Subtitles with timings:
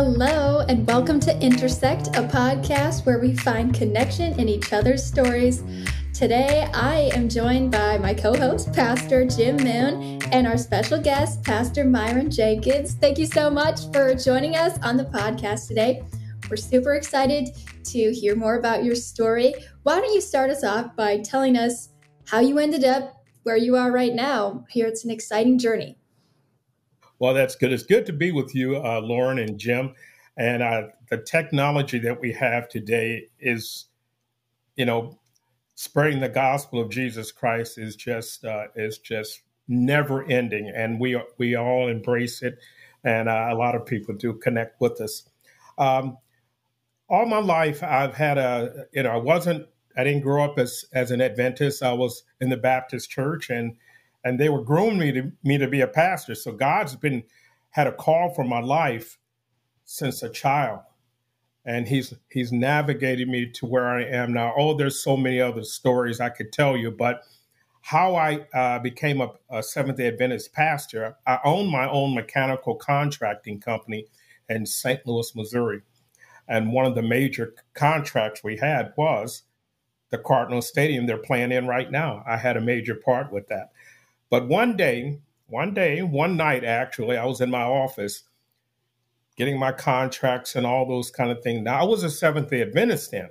[0.00, 5.64] Hello, and welcome to Intersect, a podcast where we find connection in each other's stories.
[6.14, 11.42] Today, I am joined by my co host, Pastor Jim Moon, and our special guest,
[11.42, 12.94] Pastor Myron Jenkins.
[12.94, 16.04] Thank you so much for joining us on the podcast today.
[16.48, 17.48] We're super excited
[17.86, 19.52] to hear more about your story.
[19.82, 21.88] Why don't you start us off by telling us
[22.24, 24.64] how you ended up where you are right now?
[24.70, 25.98] Here, it's an exciting journey.
[27.18, 27.72] Well, that's good.
[27.72, 29.94] It's good to be with you, uh, Lauren and Jim.
[30.36, 33.86] And uh, the technology that we have today is,
[34.76, 35.18] you know,
[35.74, 41.20] spreading the gospel of Jesus Christ is just uh, is just never ending, and we
[41.38, 42.58] we all embrace it,
[43.04, 45.28] and uh, a lot of people do connect with us.
[45.76, 46.18] Um,
[47.08, 50.84] all my life, I've had a you know I wasn't I didn't grow up as
[50.92, 51.82] as an Adventist.
[51.82, 53.76] I was in the Baptist church, and
[54.24, 56.34] and they were grooming me to me to be a pastor.
[56.34, 57.24] So God's been
[57.70, 59.18] had a call for my life
[59.84, 60.80] since a child,
[61.64, 64.54] and he's he's navigated me to where I am now.
[64.56, 67.22] Oh, there's so many other stories I could tell you, but
[67.82, 72.74] how I uh, became a, a Seventh Day Adventist pastor, I own my own mechanical
[72.74, 74.06] contracting company
[74.48, 75.06] in St.
[75.06, 75.82] Louis, Missouri,
[76.46, 79.44] and one of the major contracts we had was
[80.10, 82.22] the Cardinal Stadium they're playing in right now.
[82.26, 83.70] I had a major part with that.
[84.30, 88.24] But one day, one day, one night actually, I was in my office
[89.36, 91.62] getting my contracts and all those kind of things.
[91.62, 93.30] Now I was a Seventh Day Adventist then,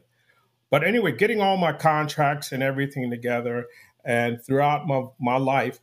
[0.70, 3.68] but anyway, getting all my contracts and everything together,
[4.04, 5.80] and throughout my my life,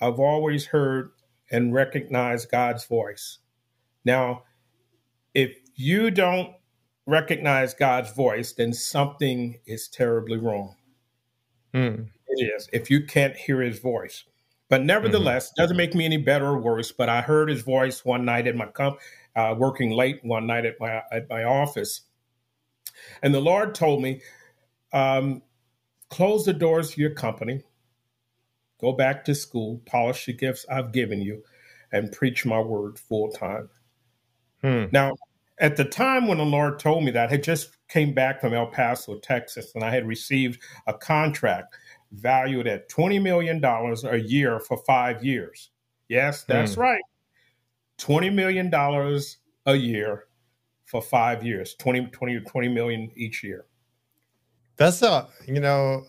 [0.00, 1.10] I've always heard
[1.50, 3.38] and recognized God's voice.
[4.04, 4.42] Now,
[5.34, 6.54] if you don't
[7.06, 10.76] recognize God's voice, then something is terribly wrong.
[11.74, 12.08] Mm.
[12.36, 14.24] It is if you can't hear his voice.
[14.68, 15.62] But nevertheless, mm-hmm.
[15.62, 16.90] doesn't make me any better or worse.
[16.90, 18.96] But I heard his voice one night at my com-
[19.36, 22.02] uh, working late one night at my at my office,
[23.22, 24.22] and the Lord told me,
[24.92, 25.42] um,
[26.08, 27.62] "Close the doors to your company,
[28.80, 31.42] go back to school, polish the gifts I've given you,
[31.92, 33.68] and preach my word full time."
[34.62, 34.86] Hmm.
[34.92, 35.12] Now,
[35.58, 38.54] at the time when the Lord told me that, I had just came back from
[38.54, 41.76] El Paso, Texas, and I had received a contract
[42.14, 45.70] valued at $20 million a year for five years.
[46.08, 46.78] Yes, that's mm.
[46.78, 47.02] right.
[47.98, 48.72] $20 million
[49.66, 50.24] a year
[50.84, 53.66] for five years, 20, 20, 20 million each year.
[54.76, 56.04] That's a, you know,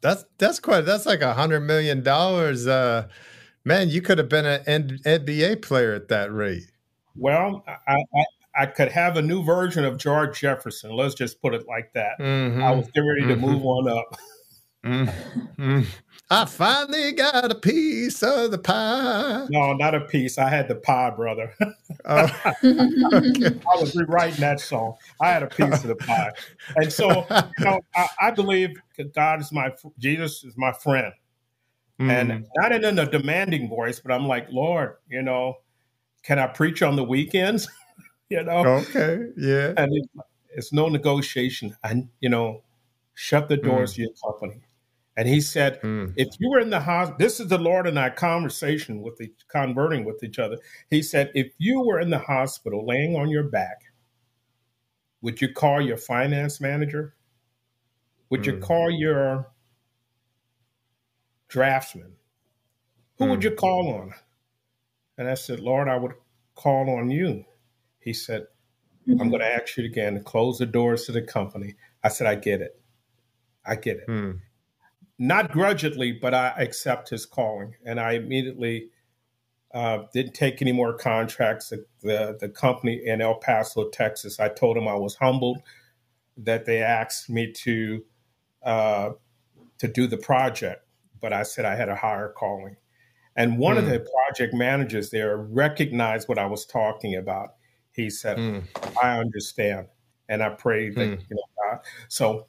[0.00, 2.66] that's, that's quite, that's like a hundred million dollars.
[2.66, 3.08] Uh,
[3.64, 4.64] man, you could have been an
[5.04, 6.70] NBA player at that rate.
[7.16, 8.24] Well, I, I,
[8.54, 10.96] I could have a new version of George Jefferson.
[10.96, 12.18] Let's just put it like that.
[12.18, 12.62] Mm-hmm.
[12.62, 13.46] I was getting ready to mm-hmm.
[13.46, 14.16] move on up.
[14.84, 15.86] Mm,
[16.30, 19.46] I finally got a piece of the pie.
[19.50, 20.38] No, not a piece.
[20.38, 21.54] I had the pie, brother.
[22.06, 23.60] oh, okay.
[23.70, 24.94] I was rewriting that song.
[25.20, 26.30] I had a piece of the pie,
[26.76, 27.26] and so
[27.58, 28.70] you know, I, I believe
[29.14, 31.12] God is my Jesus is my friend,
[32.00, 32.10] mm.
[32.10, 35.56] and not in a demanding voice, but I'm like, Lord, you know,
[36.22, 37.68] can I preach on the weekends?
[38.30, 40.08] you know, okay, yeah, and it,
[40.54, 42.62] it's no negotiation, and you know,
[43.12, 43.96] shut the doors mm.
[43.96, 44.62] to your company
[45.20, 46.14] and he said, mm.
[46.16, 49.30] if you were in the hospital, this is the Lord and I conversation with the
[49.50, 50.56] converting with each other.
[50.88, 53.82] He said, if you were in the hospital laying on your back,
[55.20, 57.16] would you call your finance manager?
[58.30, 58.46] Would mm.
[58.46, 58.62] you hmm.
[58.62, 59.52] call your
[61.48, 62.14] draftsman?
[63.18, 63.30] Who mm.
[63.32, 63.56] would you hmm.
[63.56, 64.14] call on?
[65.18, 66.12] And I said, Lord, I would
[66.54, 67.44] call on you.
[67.98, 68.46] He said,
[69.06, 71.74] I'm going to ask you again to close the doors to the company.
[72.02, 72.80] I said, I get it.
[73.66, 74.08] I get it.
[75.22, 77.74] Not grudgingly, but I accept his calling.
[77.84, 78.88] And I immediately
[79.74, 81.68] uh, didn't take any more contracts.
[81.68, 85.58] The, the, the company in El Paso, Texas, I told him I was humbled
[86.38, 88.02] that they asked me to
[88.62, 89.10] uh,
[89.76, 90.86] to do the project,
[91.20, 92.76] but I said I had a higher calling.
[93.36, 93.80] And one mm.
[93.80, 93.90] of hmm.
[93.90, 97.56] the project managers there recognized what I was talking about.
[97.92, 98.64] He said, mm.
[99.02, 99.88] "I understand,"
[100.30, 101.20] and I prayed that mm.
[101.28, 101.80] you know God.
[102.08, 102.46] So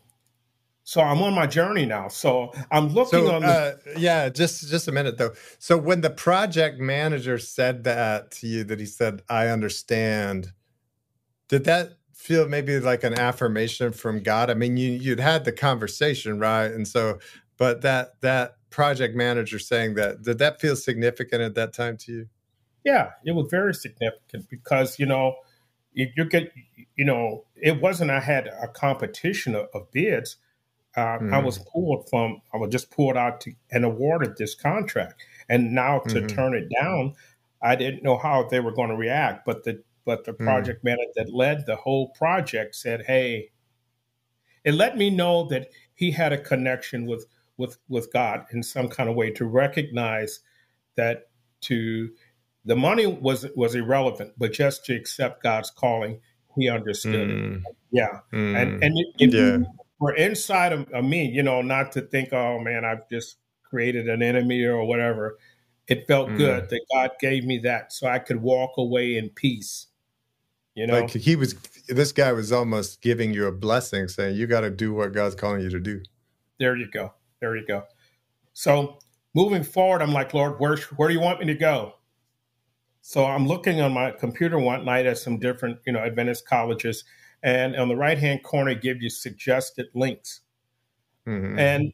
[0.84, 2.08] so I'm on my journey now.
[2.08, 3.42] So I'm looking so, on.
[3.42, 5.34] The- uh, yeah, just just a minute though.
[5.60, 10.54] So when the project manager said that to you, that he said, "I understand,"
[11.48, 14.50] did that feel maybe like an affirmation from God?
[14.50, 16.72] I mean, you you'd had the conversation, right?
[16.72, 17.20] And so,
[17.58, 22.12] but that that project manager saying that did that feel significant at that time to
[22.12, 22.28] you?
[22.84, 25.36] Yeah, it was very significant because you know
[25.94, 26.52] you, you get
[26.96, 30.38] you know it wasn't I had a competition of, of bids
[30.96, 31.18] uh.
[31.32, 31.70] I was mm-hmm.
[31.72, 35.24] pulled from, I was just pulled out to, and awarded this contract.
[35.50, 36.28] And now to mm-hmm.
[36.28, 37.14] turn it down,
[37.62, 39.46] I didn't know how they were going to react.
[39.46, 40.86] But the, but the project mm.
[40.86, 43.52] manager that led the whole project said, "Hey."
[44.64, 47.26] It let me know that he had a connection with
[47.58, 50.42] with with God in some kind of way to recognize
[50.96, 51.30] that
[51.62, 52.10] to
[52.66, 56.20] the money was was irrelevant, but just to accept God's calling,
[56.56, 57.58] he understood mm.
[57.58, 57.76] it.
[57.92, 58.56] Yeah, mm.
[58.56, 59.58] and and if yeah.
[60.02, 63.38] You were inside of, of, me, you know, not to think, oh man, I've just
[63.64, 65.38] created an enemy or whatever.
[65.88, 66.38] It felt mm.
[66.38, 69.88] good that God gave me that, so I could walk away in peace.
[70.76, 71.56] You know, like he was.
[71.88, 75.36] This guy was almost giving you a blessing, saying you got to do what God's
[75.36, 76.02] calling you to do.
[76.60, 77.14] There you go.
[77.42, 77.84] There you go.
[78.54, 79.00] So
[79.34, 81.96] moving forward, I'm like, Lord, where where do you want me to go?
[83.02, 87.04] So I'm looking on my computer one night at some different, you know, Adventist colleges,
[87.44, 90.42] and on the right hand corner, give you suggested links.
[91.28, 91.60] Mm-hmm.
[91.60, 91.94] And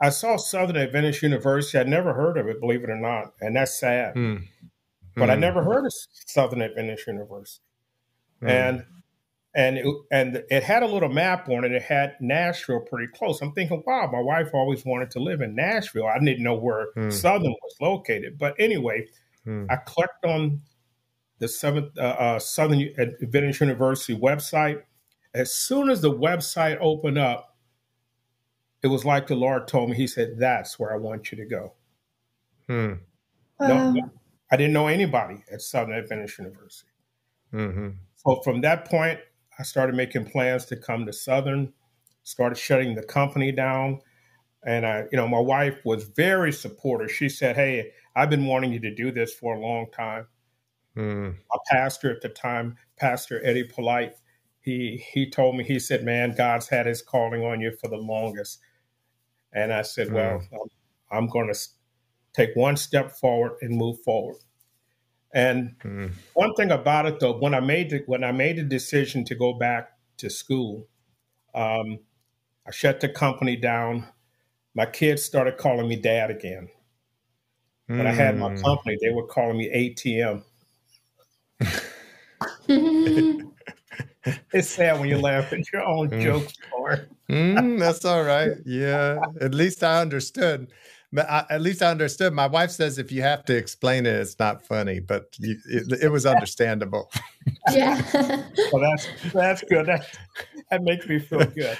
[0.00, 1.78] I saw Southern Adventist University.
[1.78, 4.14] I'd never heard of it, believe it or not, and that's sad.
[4.14, 4.44] Mm-hmm.
[5.16, 5.40] But I hmm.
[5.40, 5.92] never heard of
[6.26, 7.64] Southern Adventist University,
[8.40, 8.48] mm-hmm.
[8.48, 8.84] and
[9.52, 11.72] and it, and it had a little map on it.
[11.72, 13.40] It had Nashville pretty close.
[13.42, 16.06] I'm thinking, wow, my wife always wanted to live in Nashville.
[16.06, 17.10] I didn't know where hmm.
[17.10, 19.08] Southern was located, but anyway,
[19.48, 19.64] Hmm.
[19.70, 20.60] I clicked on
[21.38, 24.82] the seventh uh, uh, Southern Adventist University website.
[25.34, 27.56] As soon as the website opened up,
[28.82, 29.96] it was like the Lord told me.
[29.96, 31.74] He said, "That's where I want you to go."
[32.68, 32.94] Hmm.
[33.60, 34.10] No, no,
[34.52, 36.90] I didn't know anybody at Southern Adventist University.
[37.52, 37.88] Mm-hmm.
[38.16, 39.18] So from that point,
[39.58, 41.72] I started making plans to come to Southern.
[42.22, 44.00] Started shutting the company down,
[44.66, 47.10] and I, you know, my wife was very supportive.
[47.10, 50.26] She said, "Hey, I've been wanting you to do this for a long time.
[50.98, 51.36] Mm.
[51.52, 54.14] A pastor at the time, Pastor Eddie Polite,
[54.60, 57.96] he he told me he said, "Man, God's had His calling on you for the
[57.96, 58.58] longest."
[59.52, 60.14] And I said, mm.
[60.14, 61.58] "Well, I'm, I'm going to
[62.34, 64.38] take one step forward and move forward."
[65.32, 66.10] And mm.
[66.34, 69.36] one thing about it, though, when I made the, when I made the decision to
[69.36, 70.88] go back to school,
[71.54, 72.00] um,
[72.66, 74.08] I shut the company down.
[74.74, 76.70] My kids started calling me dad again.
[77.86, 78.06] When mm.
[78.06, 78.60] I had my hmm.
[78.60, 80.42] company, they were calling me ATM.
[84.52, 86.22] it's sad when you laugh at your own mm.
[86.22, 86.52] jokes,
[87.30, 88.52] mm, that's all right.
[88.66, 90.70] Yeah, at least I understood.
[91.10, 92.34] But I, at least I understood.
[92.34, 96.02] My wife says if you have to explain it, it's not funny, but you, it,
[96.02, 97.10] it, was understandable.
[97.72, 98.02] yeah.
[98.72, 99.86] well, that's that's good.
[99.86, 100.06] That,
[100.70, 101.78] that makes me feel good.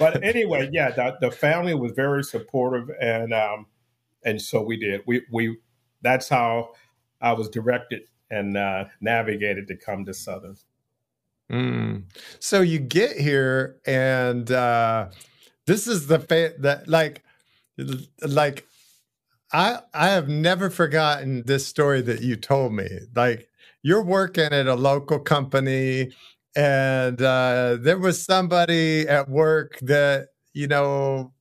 [0.00, 3.66] But anyway, yeah, the, the family was very supportive, and um,
[4.24, 5.02] and so we did.
[5.06, 5.56] We we
[6.02, 6.70] that's how
[7.20, 10.56] I was directed and uh, navigated to come to Southern.
[11.50, 12.04] Mm.
[12.38, 15.08] So you get here, and uh,
[15.66, 17.22] this is the fa- that like
[18.22, 18.66] like
[19.52, 22.88] I I have never forgotten this story that you told me.
[23.16, 23.48] Like
[23.82, 26.12] you're working at a local company,
[26.54, 31.32] and uh, there was somebody at work that you know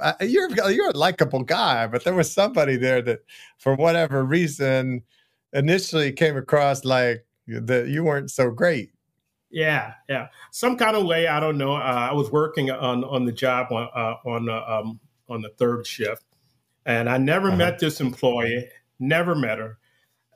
[0.00, 3.20] uh, you're you're a likable guy, but there was somebody there that,
[3.58, 5.02] for whatever reason,
[5.52, 8.90] initially came across like that you weren't so great.
[9.50, 10.28] Yeah, yeah.
[10.50, 11.74] Some kind of way, I don't know.
[11.74, 15.48] Uh, I was working on on the job on uh, on uh, um, on the
[15.50, 16.24] third shift,
[16.84, 17.56] and I never uh-huh.
[17.56, 18.68] met this employee.
[18.98, 19.78] Never met her.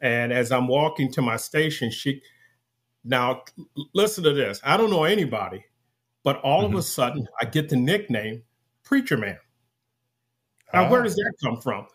[0.00, 2.22] And as I'm walking to my station, she
[3.04, 3.42] now
[3.94, 4.60] listen to this.
[4.64, 5.64] I don't know anybody,
[6.24, 6.74] but all mm-hmm.
[6.74, 8.42] of a sudden I get the nickname
[8.82, 9.38] Preacher Man.
[10.72, 11.86] Now, where does that come from?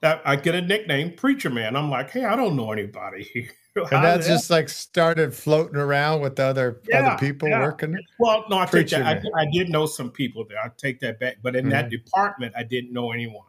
[0.00, 1.76] That I get a nickname, Preacher Man.
[1.76, 3.50] I'm like, hey, I don't know anybody here.
[3.76, 7.60] and that just like started floating around with other yeah, other people yeah.
[7.60, 7.96] working.
[8.18, 9.30] Well, no, I Preacher take that.
[9.36, 10.58] I, I, did know some people there.
[10.58, 11.70] I take that back, but in mm-hmm.
[11.70, 13.44] that department, I didn't know anyone.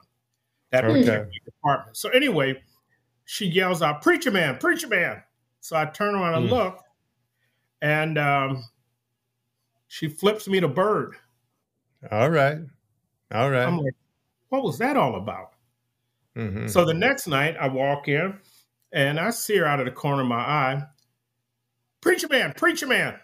[0.71, 1.25] That okay.
[1.43, 1.97] department.
[1.97, 2.61] So anyway,
[3.25, 5.23] she yells out, "Preacher man, preacher man!"
[5.59, 6.51] So I turn around and mm.
[6.51, 6.79] look,
[7.81, 8.63] and um,
[9.87, 11.15] she flips me the bird.
[12.11, 12.59] All right,
[13.33, 13.67] all right.
[13.67, 13.95] I'm like,
[14.49, 15.53] what was that all about?
[16.37, 16.67] Mm-hmm.
[16.67, 18.37] So the next night, I walk in
[18.91, 20.83] and I see her out of the corner of my eye.
[22.01, 23.19] Preacher man, preacher man.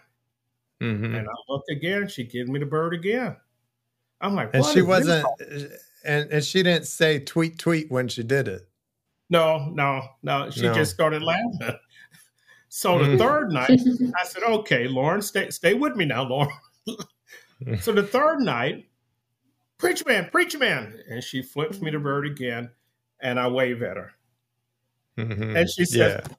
[0.82, 1.14] Mm-hmm.
[1.14, 2.08] And I look again.
[2.08, 3.36] She gives me the bird again.
[4.20, 5.26] I'm like, and she wasn't,
[6.04, 8.68] and, and she didn't say tweet tweet when she did it.
[9.30, 10.50] No, no, no.
[10.50, 10.74] She no.
[10.74, 11.78] just started laughing.
[12.70, 13.16] So the mm-hmm.
[13.16, 13.80] third night,
[14.20, 16.52] I said, "Okay, Lauren, stay stay with me now, Lauren."
[17.80, 18.86] so the third night,
[19.78, 21.00] preacher man, preacher man.
[21.10, 22.70] And she flips me the bird again,
[23.20, 24.12] and I wave at her.
[25.16, 25.56] Mm-hmm.
[25.56, 26.34] And she says, yeah.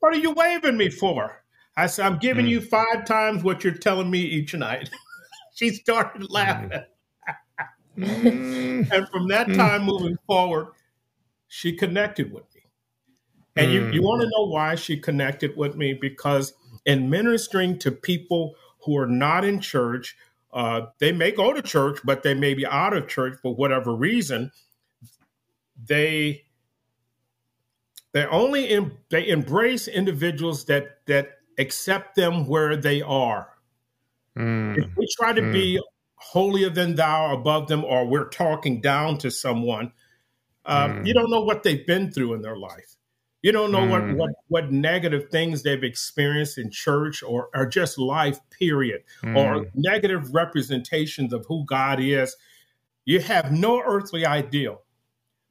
[0.00, 1.42] What are you waving me for?
[1.76, 2.50] I said, I'm giving mm.
[2.50, 4.90] you five times what you're telling me each night.
[5.54, 6.34] she started mm-hmm.
[6.34, 6.70] laughing.
[7.98, 8.90] Mm.
[8.92, 9.56] and from that mm.
[9.56, 10.68] time moving forward,
[11.48, 12.62] she connected with me.
[13.56, 13.72] And mm.
[13.72, 15.94] you, you want to know why she connected with me?
[15.94, 16.52] Because
[16.86, 18.54] in ministering to people
[18.84, 20.16] who are not in church,
[20.52, 23.94] uh, they may go to church, but they may be out of church for whatever
[23.94, 24.50] reason.
[25.82, 26.44] They
[28.12, 33.48] they only em- they embrace individuals that that accept them where they are.
[34.36, 34.78] Mm.
[34.78, 35.52] If we try to mm.
[35.52, 35.80] be
[36.14, 39.92] holier than thou above them, or we're talking down to someone,
[40.64, 41.06] um, mm.
[41.06, 42.96] you don't know what they've been through in their life.
[43.42, 47.96] You don't know what, what what negative things they've experienced in church or, or just
[47.96, 52.36] life, period, or negative representations of who God is.
[53.04, 54.82] You have no earthly ideal.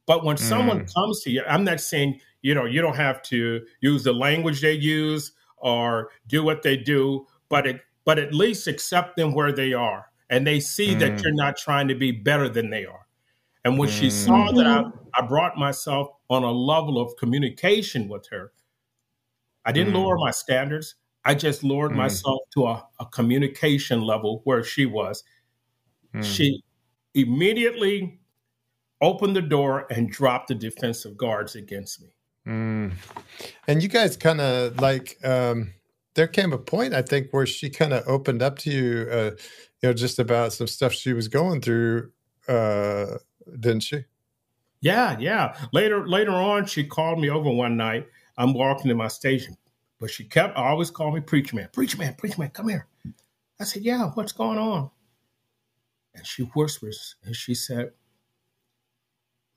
[0.08, 3.60] But when someone comes to you, I'm not saying you know you don't have to
[3.80, 8.66] use the language they use or do what they do, but it but at least
[8.66, 10.98] accept them where they are, and they see mm.
[11.00, 13.06] that you're not trying to be better than they are.
[13.66, 14.00] And when mm.
[14.00, 14.84] she saw that I,
[15.14, 18.52] I brought myself on a level of communication with her,
[19.66, 19.96] I didn't mm.
[19.96, 20.94] lower my standards.
[21.26, 21.96] I just lowered mm.
[21.96, 25.22] myself to a, a, communication level where she was.
[26.14, 26.24] Mm.
[26.24, 26.64] She
[27.12, 28.20] immediately
[29.00, 32.08] opened the door and dropped the defensive guards against me.
[32.46, 32.92] Mm.
[33.66, 35.74] And you guys kind of like, um,
[36.14, 39.30] there came a point I think where she kind of opened up to you, uh,
[39.82, 42.10] you know, just about some stuff she was going through,
[42.48, 43.18] uh,
[43.60, 44.04] didn't she?
[44.80, 45.56] Yeah, yeah.
[45.72, 48.06] Later, later on, she called me over one night.
[48.36, 49.56] I'm walking to my station,
[50.00, 52.86] but she kept always calling me preacher man, preacher man, preacher man, come here.
[53.60, 54.90] I said, yeah, what's going on?
[56.14, 57.92] And she whispers and she said,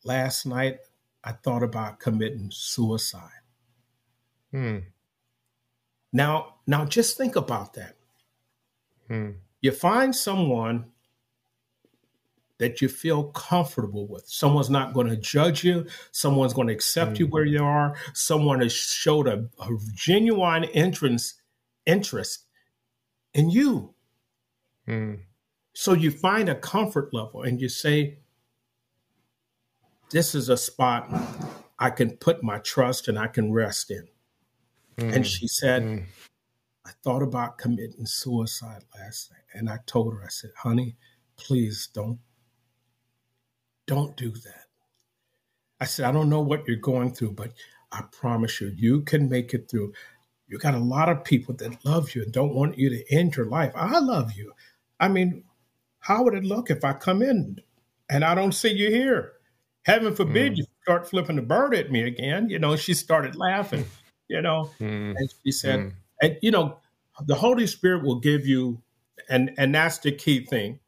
[0.03, 0.79] last night
[1.23, 3.29] I thought about committing suicide.
[4.51, 4.79] Hmm.
[6.11, 7.95] Now, now just think about that.
[9.07, 9.31] Hmm.
[9.61, 10.85] You find someone
[12.57, 14.27] that you feel comfortable with.
[14.27, 15.87] Someone's not going to judge you.
[16.11, 17.31] Someone's going to accept you hmm.
[17.31, 17.95] where you are.
[18.13, 21.41] Someone has showed a, a genuine interest
[21.85, 22.45] interest
[23.33, 23.93] in you.
[24.85, 25.15] Hmm.
[25.73, 28.19] So you find a comfort level and you say,
[30.11, 31.09] this is a spot
[31.79, 34.07] I can put my trust and I can rest in.
[34.97, 35.15] Mm.
[35.15, 36.03] And she said, mm.
[36.85, 39.41] I thought about committing suicide last night.
[39.53, 40.95] And I told her, I said, honey,
[41.37, 42.19] please don't,
[43.87, 44.65] don't do that.
[45.79, 47.53] I said, I don't know what you're going through, but
[47.91, 49.93] I promise you, you can make it through.
[50.47, 53.35] You got a lot of people that love you and don't want you to end
[53.35, 53.71] your life.
[53.75, 54.53] I love you.
[54.99, 55.43] I mean,
[55.99, 57.57] how would it look if I come in
[58.09, 59.33] and I don't see you here?
[59.83, 60.57] Heaven forbid mm.
[60.57, 62.49] you start flipping the bird at me again.
[62.49, 63.85] You know, she started laughing,
[64.27, 65.15] you know, mm.
[65.15, 65.93] and she said, mm.
[66.21, 66.77] and you know,
[67.25, 68.81] the Holy Spirit will give you,
[69.29, 70.79] and and that's the key thing.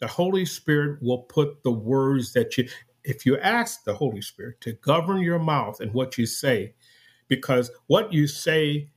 [0.00, 2.68] The Holy Spirit will put the words that you,
[3.04, 6.74] if you ask the Holy Spirit to govern your mouth and what you say,
[7.28, 8.90] because what you say,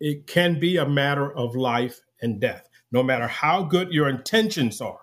[0.00, 2.68] it can be a matter of life and death.
[2.92, 5.00] No matter how good your intentions are,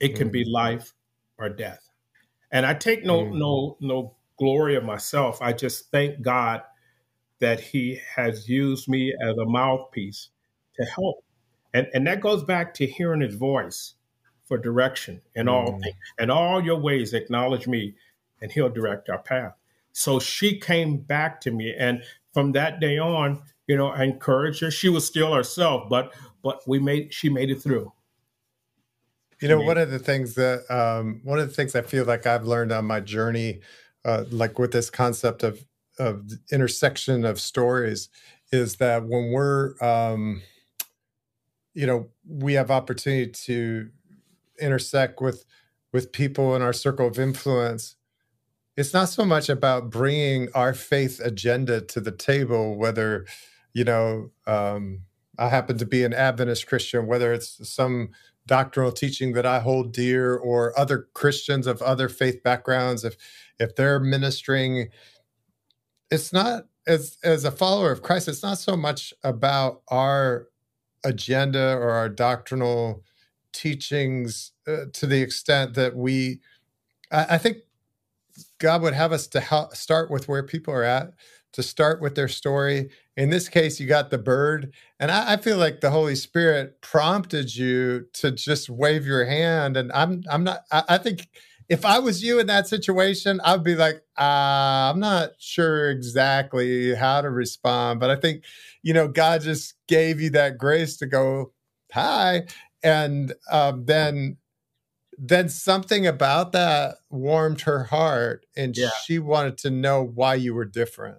[0.00, 0.52] it can be mm.
[0.52, 0.94] life
[1.38, 1.91] or death.
[2.52, 3.38] And I take no mm.
[3.38, 5.40] no no glory of myself.
[5.40, 6.62] I just thank God
[7.40, 10.28] that He has used me as a mouthpiece
[10.76, 11.24] to help.
[11.74, 13.94] And and that goes back to hearing his voice
[14.44, 15.52] for direction in mm.
[15.52, 15.96] all things.
[16.18, 17.94] And all your ways acknowledge me
[18.40, 19.54] and he'll direct our path.
[19.92, 24.60] So she came back to me and from that day on, you know, I encouraged
[24.60, 24.70] her.
[24.70, 27.92] She was still herself, but but we made she made it through.
[29.42, 32.26] You know, one of the things that um, one of the things I feel like
[32.26, 33.60] I've learned on my journey,
[34.04, 35.66] uh, like with this concept of
[35.98, 38.08] of intersection of stories,
[38.52, 40.42] is that when we're, um,
[41.74, 43.90] you know, we have opportunity to
[44.60, 45.44] intersect with
[45.92, 47.96] with people in our circle of influence.
[48.76, 53.26] It's not so much about bringing our faith agenda to the table, whether,
[53.74, 55.00] you know, um,
[55.38, 58.10] I happen to be an Adventist Christian, whether it's some
[58.46, 63.16] doctrinal teaching that I hold dear or other Christians of other faith backgrounds, if
[63.58, 64.88] if they're ministering,
[66.10, 70.48] it's not as as a follower of Christ, it's not so much about our
[71.04, 73.02] agenda or our doctrinal
[73.52, 76.40] teachings uh, to the extent that we
[77.10, 77.58] I, I think
[78.58, 81.12] God would have us to help start with where people are at
[81.52, 82.90] to start with their story.
[83.16, 84.72] In this case, you got the bird.
[84.98, 89.76] And I, I, feel like the Holy Spirit prompted you to just wave your hand.
[89.76, 91.28] And I'm I'm not I, I think
[91.68, 96.94] if I was you in that situation, I'd be like, uh, I'm not sure exactly
[96.94, 98.00] how to respond.
[98.00, 98.44] But I think,
[98.82, 101.52] you know, God just gave you that grace to go,
[101.92, 102.42] hi.
[102.82, 104.36] And um, then
[105.18, 108.88] then something about that warmed her heart and Yeah.
[109.04, 111.18] she wanted to know why you were different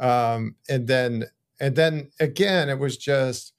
[0.00, 1.24] um and then
[1.60, 3.52] and then again it was just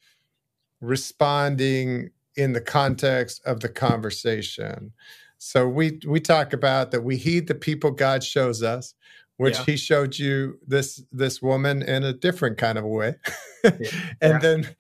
[0.82, 4.92] responding in the context of the conversation
[5.38, 8.94] so we we talk about that we heed the people god shows us
[9.38, 9.66] which Yeah.
[9.66, 13.16] he showed you this this woman in a different kind of a way
[13.64, 13.80] and
[14.22, 14.40] Yeah.
[14.40, 14.76] then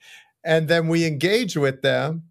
[0.45, 2.23] and then we engage with them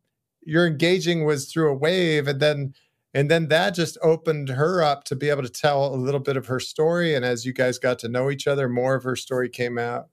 [0.44, 2.74] your engaging was through a wave and then
[3.14, 6.36] and then that just opened her up to be able to tell a little bit
[6.36, 7.14] of her story.
[7.14, 10.08] And as you guys got to know each other more of her story came out.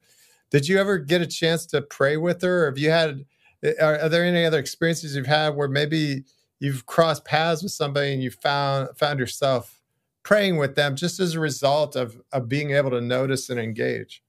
[0.50, 2.64] Did you ever get a chance to pray with her?
[2.64, 3.26] Or have you had
[3.62, 6.24] eh, are, are there any other experiences you've had where maybe
[6.58, 9.82] you've crossed paths with somebody and you found found yourself
[10.22, 14.22] praying with them just as a result of of being able to notice and engage?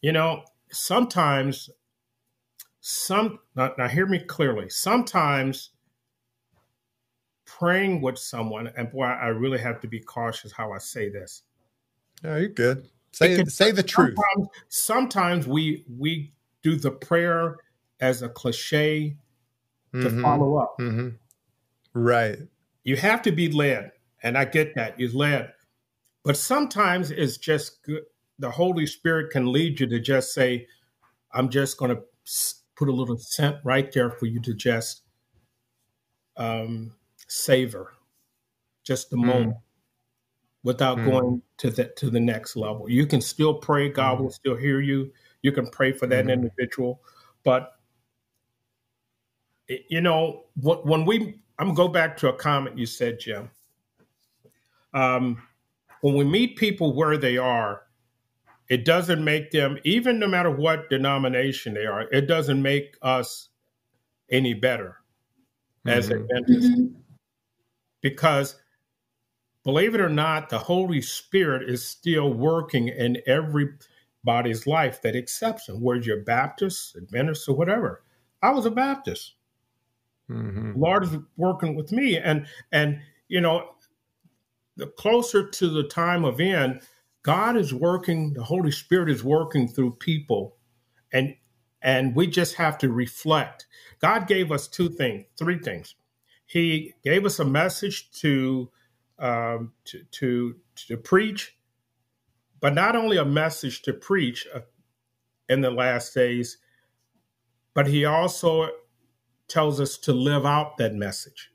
[0.00, 1.70] You know, sometimes
[2.80, 4.70] some now, now hear me clearly.
[4.70, 5.70] Sometimes
[7.62, 11.42] praying with someone, and boy, I really have to be cautious how I say this.
[12.24, 17.56] no you're good say can- say the truth Sometimes, sometimes we we do the prayer
[18.00, 19.16] as a cliche
[19.92, 20.22] to Mhm.
[20.22, 20.74] follow up.
[20.78, 21.10] hmm
[21.94, 22.38] Right.
[22.84, 23.92] You have to be led,
[24.24, 25.52] and I get that you're led,
[26.24, 28.04] but sometimes it's just good.
[28.38, 30.66] The Holy Spirit can lead you to just say,
[31.32, 32.02] "I'm just going to
[32.74, 35.02] put a little scent right there for you to just
[36.38, 36.94] um,
[37.32, 37.94] savor,
[38.84, 39.26] just the Mm.
[39.26, 39.56] moment."
[40.64, 41.04] Without Mm.
[41.04, 43.88] going to the to the next level, you can still pray.
[43.88, 45.12] God will still hear you.
[45.42, 46.32] You can pray for that Mhm.
[46.32, 47.02] individual,
[47.42, 47.78] but
[49.88, 53.50] you know wh- when we i'm gonna go back to a comment you said jim
[54.92, 55.42] um,
[56.00, 57.82] when we meet people where they are
[58.68, 63.48] it doesn't make them even no matter what denomination they are it doesn't make us
[64.30, 64.98] any better
[65.86, 66.28] as Mhm.
[66.36, 66.94] adventists Mhm.
[68.02, 68.56] Because
[69.64, 75.68] believe it or not the holy spirit is still working in everybody's life that accepts
[75.68, 78.02] him whether you're baptist adventist or whatever
[78.42, 79.34] i was a baptist
[80.30, 80.76] Mhm.
[80.76, 83.70] Lord is working with me, and and you know,
[84.76, 86.82] the closer to the time of end,
[87.22, 88.32] God is working.
[88.34, 90.56] The Holy Spirit is working through people,
[91.12, 91.34] and
[91.82, 93.66] and we just have to reflect.
[94.00, 95.94] God gave us two things, three things.
[96.52, 98.70] He gave us a message to
[99.18, 101.56] um, to to to preach,
[102.60, 104.60] but not only a message to preach uh,
[105.48, 106.58] in the last days,
[107.72, 108.68] but He also
[109.48, 111.50] tells us to live out that message.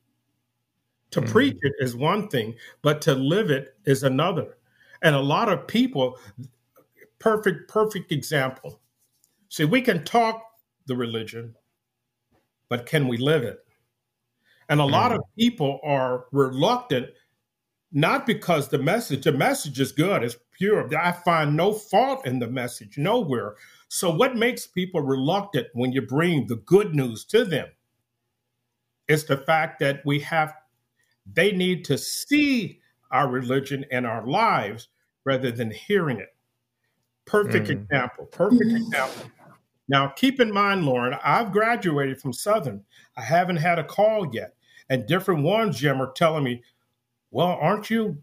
[1.12, 1.32] To Mhm.
[1.32, 4.58] preach it is one thing, but to live it is another.
[5.04, 6.18] And a lot of people,
[7.20, 8.82] perfect, perfect example.
[9.50, 10.42] See, we can talk
[10.88, 11.56] the religion,
[12.68, 13.64] but can we live it?
[14.70, 17.08] And a lot of people are reluctant,
[17.92, 20.90] not because the message, the message is good, it's pure.
[20.98, 23.56] I find no fault in the message, nowhere.
[23.88, 27.70] So, what makes people reluctant when you bring the good news to them?
[29.08, 30.54] It's the fact that we have,
[31.32, 34.90] they need to see our religion and our lives
[35.24, 36.36] rather than hearing it.
[37.26, 37.84] Perfect Mm.
[37.84, 38.26] example.
[38.26, 39.32] Perfect example.
[39.88, 42.84] Now, keep in mind, Lauren, I've graduated from Southern.
[43.16, 44.57] I haven't had a call yet.
[44.90, 46.64] And different ones, Jim, are telling me,
[47.32, 48.22] well, aren't you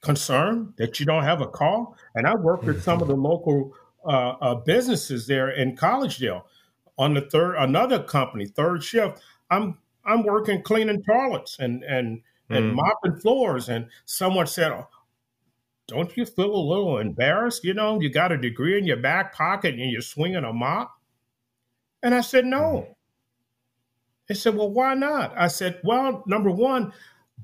[0.00, 1.96] concerned that you don't have a call?
[2.14, 6.42] And I work with some of the local uh, uh, businesses there in Collegedale
[6.98, 9.22] on the third, another company, third shift.
[9.50, 12.74] I'm I'm working cleaning toilets and and and Mm.
[12.74, 13.68] mopping floors.
[13.68, 14.88] And someone said, "Oh,
[15.86, 17.64] "Don't you feel a little embarrassed?
[17.64, 20.98] You know, you got a degree in your back pocket and you're swinging a mop."
[22.02, 22.96] And I said, "No."
[24.28, 26.92] They said, "Well, why not?" I said, "Well, number one,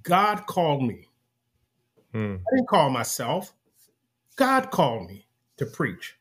[0.03, 1.09] God called me.
[2.15, 2.41] Mm.
[2.41, 3.53] I didn't call myself.
[4.37, 5.27] God called me
[5.59, 6.15] to preach.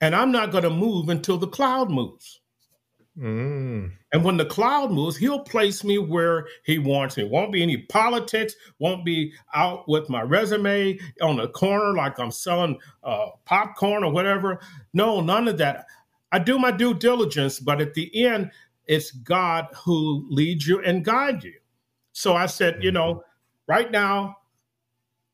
[0.00, 2.40] And I'm not going to move until the cloud moves.
[3.18, 3.92] Mm.
[4.12, 7.24] And when the cloud moves, he'll place me where he wants me.
[7.24, 12.32] Won't be any politics, won't be out with my resume on the corner like I'm
[12.32, 14.60] selling uh, popcorn or whatever.
[14.92, 15.86] No, none of that.
[16.32, 18.50] I do my due diligence, but at the end,
[18.86, 21.54] it's God who leads you and guides you.
[22.12, 23.22] So I said, you know,
[23.66, 24.36] right now,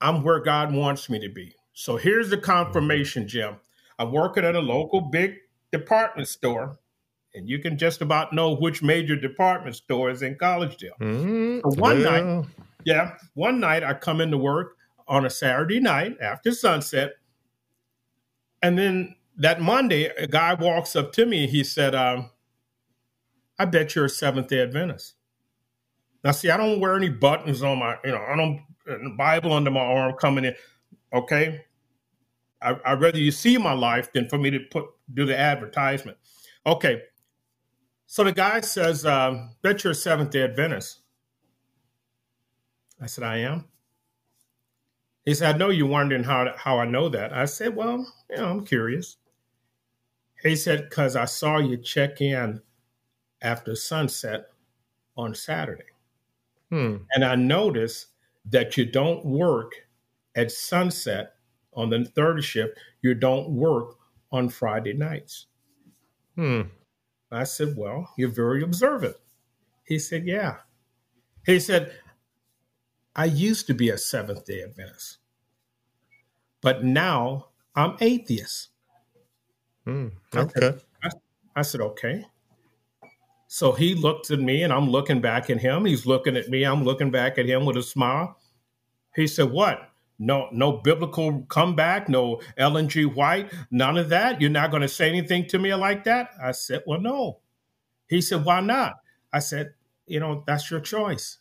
[0.00, 1.54] I'm where God wants me to be.
[1.74, 3.56] So here's the confirmation, Jim.
[3.98, 5.34] I'm working at a local big
[5.72, 6.78] department store,
[7.34, 10.98] and you can just about know which major department store is in Collegedale.
[11.00, 11.60] Mm.
[11.62, 12.46] So one night-
[12.84, 17.12] Yeah, one night I come into work on a Saturday night after sunset,
[18.62, 22.30] and then that Monday, a guy walks up to me he said, um,
[23.60, 25.16] "I bet you're a Seventh Day Adventist."
[26.24, 29.70] Now, see, I don't wear any buttons on my, you know, I don't Bible under
[29.70, 30.54] my arm coming in.
[31.12, 31.64] Okay,
[32.62, 36.16] I, I'd rather you see my life than for me to put do the advertisement.
[36.66, 37.02] Okay,
[38.06, 41.00] so the guy says, uh, "Bet you're a Seventh Day Adventist."
[43.00, 43.66] I said, "I am."
[45.24, 48.36] He said, "I know you're wondering how how I know that." I said, "Well, you
[48.36, 49.18] know, I'm curious."
[50.42, 52.62] He said, "Because I saw you check in
[53.42, 54.46] after sunset
[55.16, 55.84] on Saturday."
[56.70, 56.96] Hmm.
[57.12, 58.08] And I noticed
[58.46, 59.72] that you don't work
[60.34, 61.34] at sunset
[61.74, 62.78] on the third shift.
[63.02, 63.96] You don't work
[64.32, 65.46] on Friday nights.
[66.36, 66.62] Hmm.
[67.30, 69.16] I said, Well, you're very observant.
[69.84, 70.56] He said, Yeah.
[71.46, 71.92] He said,
[73.14, 75.18] I used to be a Seventh day Adventist,
[76.60, 78.68] but now I'm atheist.
[79.84, 80.08] Hmm.
[80.34, 80.52] Okay.
[80.56, 81.10] I said, I,
[81.56, 82.24] I said, Okay.
[83.52, 85.84] So he looks at me and I'm looking back at him.
[85.84, 86.62] He's looking at me.
[86.62, 88.38] I'm looking back at him with a smile.
[89.16, 89.90] He said, What?
[90.20, 93.06] No, no biblical comeback, no Ellen G.
[93.06, 94.40] White, none of that.
[94.40, 96.30] You're not going to say anything to me like that?
[96.40, 97.40] I said, Well, no.
[98.08, 98.94] He said, Why not?
[99.32, 99.74] I said,
[100.06, 101.38] You know, that's your choice.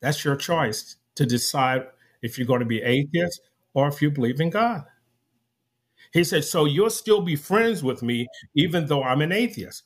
[0.00, 1.84] That's your choice to decide
[2.22, 3.40] if you're going to be atheist
[3.74, 4.84] or if you believe in God.
[6.12, 9.82] He said, So you'll still be friends with me even though I'm an atheist.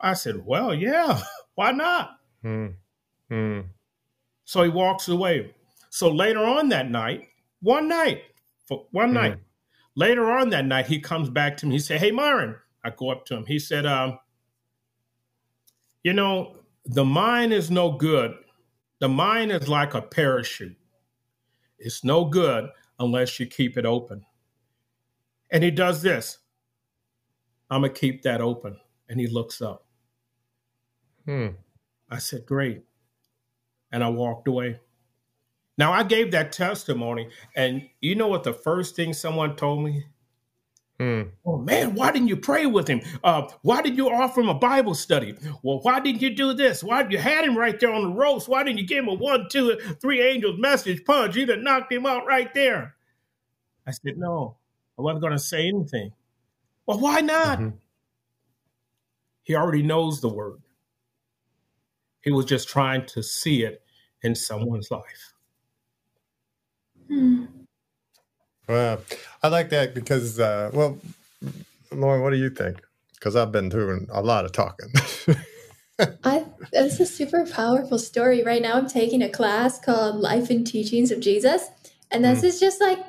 [0.00, 1.20] I said, Well, yeah,
[1.54, 2.18] why not?
[2.42, 2.66] Hmm.
[3.28, 3.60] Hmm.
[4.44, 5.54] So he walks away.
[5.90, 7.28] So later on that night,
[7.60, 8.22] one night,
[8.66, 9.14] for one hmm.
[9.14, 9.38] night,
[9.94, 11.72] later on that night, he comes back to me.
[11.72, 12.56] He said, Hey, Myron.
[12.82, 13.44] I go up to him.
[13.44, 14.18] He said, um,
[16.02, 18.34] You know, the mind is no good.
[19.00, 20.76] The mind is like a parachute,
[21.78, 24.26] it's no good unless you keep it open.
[25.50, 26.38] And he does this
[27.70, 28.76] I'm going to keep that open.
[29.08, 29.86] And he looks up.
[31.30, 31.46] Hmm.
[32.10, 32.82] I said, Great.
[33.92, 34.80] And I walked away.
[35.78, 40.06] Now, I gave that testimony, and you know what the first thing someone told me?
[40.98, 41.22] Hmm.
[41.46, 43.00] Oh man, why didn't you pray with him?
[43.22, 45.36] Uh, why did you offer him a Bible study?
[45.62, 46.82] Well, why didn't you do this?
[46.82, 48.48] Why did you had him right there on the ropes?
[48.48, 51.36] Why didn't you give him a one, two, three angels message punch?
[51.36, 52.96] You'd have knocked him out right there.
[53.86, 54.56] I said, no,
[54.98, 56.12] I wasn't going to say anything.
[56.86, 57.60] Well, why not?
[57.60, 57.76] Mm-hmm.
[59.44, 60.60] He already knows the word.
[62.22, 63.82] He was just trying to see it
[64.22, 65.32] in someone's life.
[67.08, 67.44] Hmm.
[68.68, 69.00] Well,
[69.42, 70.98] I like that because, uh, well,
[71.90, 72.80] Lauren, what do you think?
[73.14, 74.92] Because I've been doing a lot of talking.
[76.24, 78.42] I it's a super powerful story.
[78.42, 81.68] Right now, I'm taking a class called Life and Teachings of Jesus,
[82.10, 82.44] and this mm.
[82.44, 83.00] is just like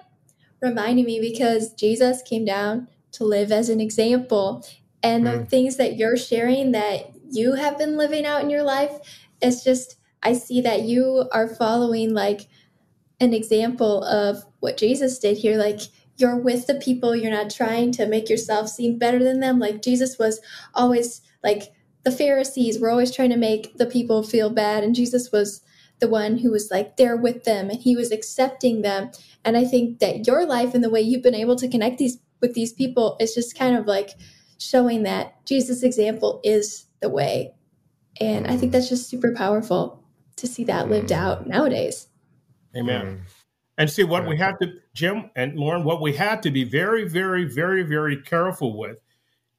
[0.61, 4.65] reminding me because Jesus came down to live as an example,
[5.03, 5.39] and mm.
[5.39, 8.91] the things that you're sharing that you have been living out in your life.
[9.41, 12.47] It's just, I see that you are following like
[13.19, 15.57] an example of what Jesus did here.
[15.57, 15.79] Like,
[16.17, 19.59] you're with the people, you're not trying to make yourself seem better than them.
[19.59, 20.39] Like, Jesus was
[20.75, 25.31] always like, the Pharisees were always trying to make the people feel bad, and Jesus
[25.31, 25.61] was
[26.01, 29.11] the one who was like there with them and he was accepting them.
[29.45, 32.17] And I think that your life and the way you've been able to connect these
[32.41, 34.09] with these people is just kind of like
[34.57, 37.53] showing that Jesus' example is the way.
[38.19, 40.03] And I think that's just super powerful
[40.37, 41.15] to see that lived mm.
[41.15, 42.07] out nowadays.
[42.75, 43.05] Amen.
[43.05, 43.19] Mm.
[43.77, 47.07] And see what we have to, Jim and Lauren, what we have to be very,
[47.07, 48.97] very, very, very careful with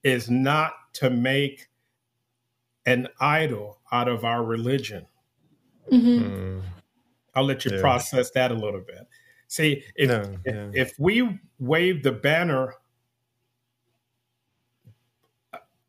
[0.05, 1.69] is not to make
[2.87, 5.07] an idol out of our religion.
[5.91, 6.25] Mm-hmm.
[6.25, 6.63] Mm.
[7.35, 7.81] I'll let you yeah.
[7.81, 9.07] process that a little bit.
[9.49, 10.69] See, if, no, yeah.
[10.73, 12.75] if, if we wave the banner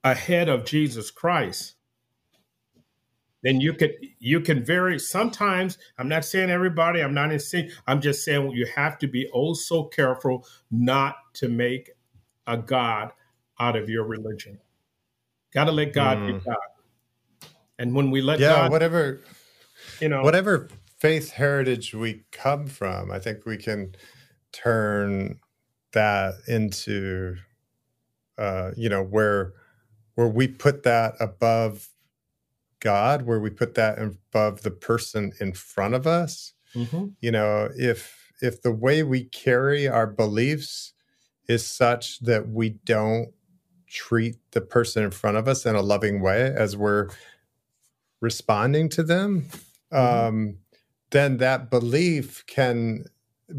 [0.03, 1.75] ahead of Jesus Christ,
[3.43, 8.01] then you could you can very sometimes i'm not saying everybody i'm not saying i'm
[8.01, 11.91] just saying you have to be oh so careful not to make
[12.47, 13.11] a god
[13.59, 14.57] out of your religion
[15.53, 16.27] got to let god mm.
[16.27, 16.57] be god
[17.77, 19.21] and when we let yeah god, whatever
[19.99, 23.93] you know whatever faith heritage we come from i think we can
[24.51, 25.37] turn
[25.91, 27.35] that into
[28.37, 29.53] uh you know where
[30.15, 31.89] where we put that above
[32.79, 36.53] God, where we put that above the person in front of us.
[36.75, 37.07] Mm-hmm.
[37.21, 40.93] You know, if if the way we carry our beliefs
[41.47, 43.29] is such that we don't
[43.87, 47.09] treat the person in front of us in a loving way as we're
[48.21, 49.45] responding to them,
[49.91, 50.27] mm-hmm.
[50.27, 50.57] um,
[51.11, 53.05] then that belief can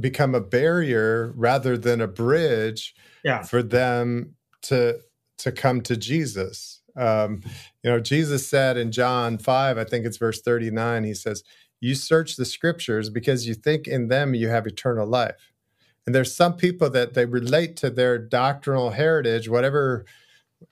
[0.01, 3.43] become a barrier rather than a bridge yeah.
[3.43, 4.99] for them to
[5.39, 6.81] to come to Jesus.
[6.97, 7.43] Um,
[7.83, 11.43] you know, Jesus said in John 5, I think it's verse 39, he says,
[11.81, 15.53] You search the scriptures because you think in them you have eternal life.
[16.07, 20.05] And there's some people that they relate to their doctrinal heritage, whatever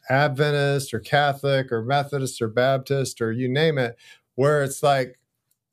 [0.08, 3.96] Adventist or Catholic or Methodist or Baptist or you name it,
[4.34, 5.18] where it's like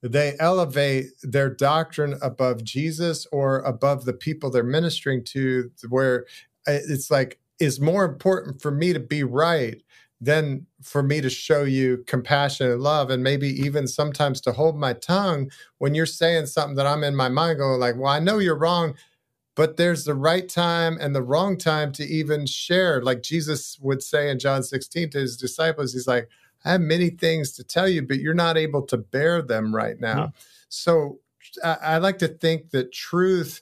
[0.02, 6.26] they elevate their doctrine above Jesus or above the people they're ministering to, where
[6.66, 9.82] it's like, is more important for me to be right
[10.22, 14.78] than for me to show you compassion and love and maybe even sometimes to hold
[14.78, 18.20] my tongue when you're saying something that I'm in my mind going like, well, I
[18.20, 18.96] know you're wrong,
[19.56, 23.02] but there's the right time and the wrong time to even share.
[23.02, 26.28] Like Jesus would say in John 16 to his disciples, he's like,
[26.66, 30.00] I have many things to tell you, but you're not able to bear them right
[30.00, 30.28] now.
[30.28, 30.38] Mm-hmm.
[30.68, 31.20] So
[31.64, 33.62] I, I, like to think that truth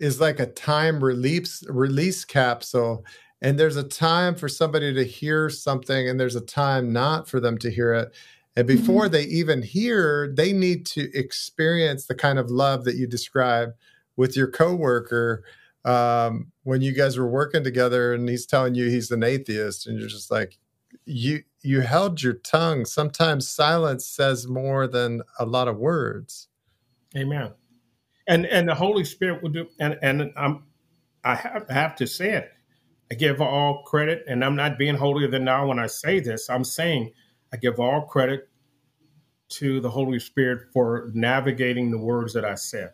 [0.00, 3.04] is like a time release release capsule.
[3.42, 7.40] And there's a time for somebody to hear something, and there's a time not for
[7.40, 8.14] them to hear it.
[8.56, 9.12] And before mm-hmm.
[9.12, 13.70] they even hear, they need to experience the kind of love that you describe
[14.16, 15.44] with your coworker
[15.84, 19.98] um, when you guys were working together and he's telling you he's an atheist and
[19.98, 20.58] you're just like
[21.06, 26.48] you you held your tongue sometimes silence says more than a lot of words
[27.16, 27.52] amen
[28.28, 30.64] and and the holy spirit will do and and i'm
[31.24, 32.52] i have, I have to say it
[33.12, 36.50] i give all credit and i'm not being holier than thou when i say this
[36.50, 37.12] i'm saying
[37.52, 38.48] i give all credit
[39.50, 42.90] to the holy spirit for navigating the words that i said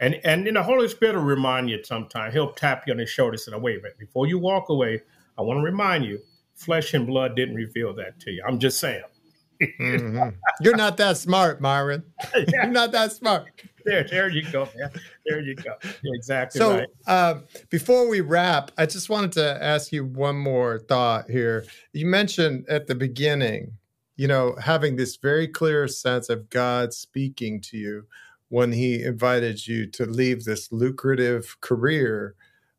[0.00, 2.32] and and the Holy Spirit will remind you sometime.
[2.32, 5.00] He'll tap you on the shoulder and say, wait a minute, before you walk away,
[5.38, 6.20] I want to remind you,
[6.54, 8.42] flesh and blood didn't reveal that to you.
[8.46, 9.02] I'm just saying.
[9.80, 10.28] Mm-hmm.
[10.60, 12.04] You're not that smart, Myron.
[12.48, 13.46] You're not that smart.
[13.84, 14.90] There, there you go, man.
[15.26, 15.74] There you go.
[16.02, 16.88] You're exactly so, right.
[17.06, 21.64] Uh, before we wrap, I just wanted to ask you one more thought here.
[21.92, 23.72] You mentioned at the beginning,
[24.16, 28.06] you know, having this very clear sense of God speaking to you
[28.48, 32.34] when he invited you to leave this lucrative career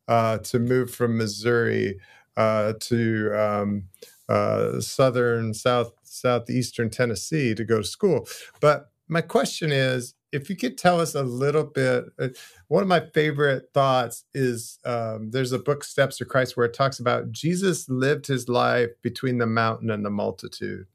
[0.08, 2.00] uh, to move from Missouri
[2.38, 3.84] uh, to um,
[4.30, 8.28] uh, southern south southeastern Tennessee to go to school.
[8.62, 12.30] But my question is, if you could tell us a little bit, uh,
[12.68, 16.74] one of my favorite thoughts is um, there's a book, Steps of Christ, where it
[16.74, 20.88] talks about Jesus lived his life between the mountain and the multitude.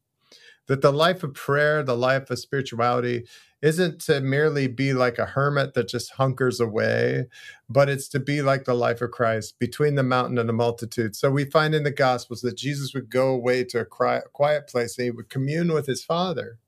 [0.66, 3.26] That the life of prayer, the life of spirituality,
[3.60, 7.26] isn't to merely be like a hermit that just hunkers away,
[7.68, 11.16] but it's to be like the life of Christ between the mountain and the multitude.
[11.16, 14.96] So we find in the Gospels that Jesus would go away to a quiet place
[14.96, 16.58] and he would commune with his Father.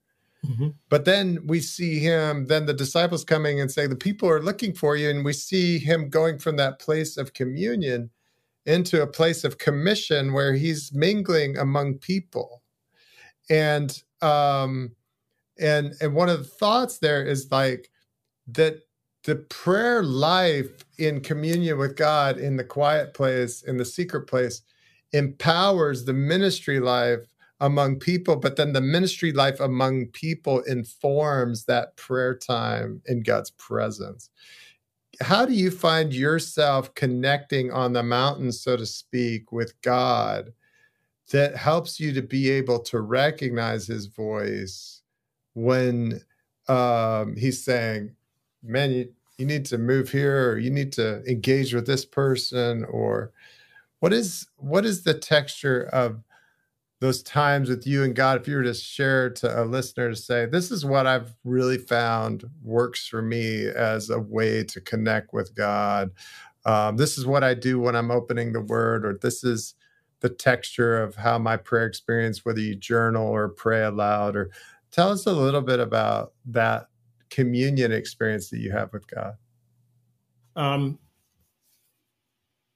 [0.44, 0.68] Mm-hmm.
[0.88, 4.72] But then we see him, then the disciples coming and say, The people are looking
[4.72, 5.10] for you.
[5.10, 8.10] And we see him going from that place of communion
[8.66, 12.62] into a place of commission where he's mingling among people.
[13.48, 14.92] And um,
[15.60, 17.90] and and one of the thoughts there is like
[18.48, 18.80] that
[19.24, 24.62] the prayer life in communion with God in the quiet place, in the secret place,
[25.12, 27.26] empowers the ministry life
[27.60, 33.50] among people, but then the ministry life among people informs that prayer time in God's
[33.50, 34.30] presence.
[35.20, 40.54] How do you find yourself connecting on the mountain, so to speak, with God
[41.30, 44.99] that helps you to be able to recognize his voice?
[45.54, 46.20] When
[46.68, 48.14] um, he's saying,
[48.62, 49.08] man, you,
[49.38, 53.32] you need to move here or you need to engage with this person or
[54.00, 56.22] what is what is the texture of
[57.00, 58.40] those times with you and God?
[58.40, 61.78] If you were to share to a listener to say this is what I've really
[61.78, 66.10] found works for me as a way to connect with God.
[66.64, 69.74] Um, this is what I do when I'm opening the word or this is
[70.20, 74.50] the texture of how my prayer experience whether you journal or pray aloud or
[74.90, 76.88] Tell us a little bit about that
[77.30, 79.34] communion experience that you have with God.
[80.56, 80.98] Um,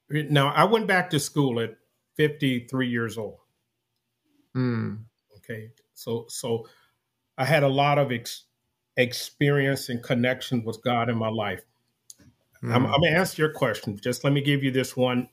[0.09, 1.75] now, I went back to school at
[2.15, 3.39] 53 years old.
[4.55, 5.03] Mm.
[5.37, 6.67] Okay, so so
[7.37, 8.45] I had a lot of ex-
[8.97, 11.63] experience and connection with God in my life.
[12.63, 12.73] Mm.
[12.73, 13.99] I'm, I'm going to answer your question.
[14.01, 15.27] Just let me give you this one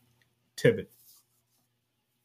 [0.56, 0.90] tidbit.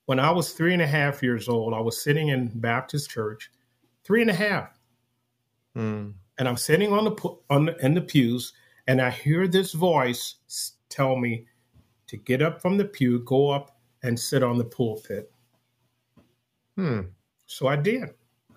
[0.06, 3.52] When I was three and a half years old, I was sitting in Baptist church
[4.08, 4.70] three and a half.
[5.76, 6.14] Mm.
[6.40, 8.54] And I'm sitting on the on the, in the pews,
[8.88, 10.36] and I hear this voice
[10.88, 11.46] tell me
[12.08, 15.30] to get up from the pew, go up and sit on the pulpit.
[16.78, 17.02] Hmm.
[17.48, 18.06] So I did.